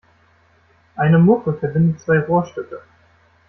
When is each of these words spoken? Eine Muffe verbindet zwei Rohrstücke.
Eine 0.95 1.19
Muffe 1.19 1.53
verbindet 1.53 2.01
zwei 2.01 2.21
Rohrstücke. 2.21 2.81